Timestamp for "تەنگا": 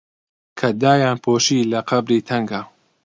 2.27-2.61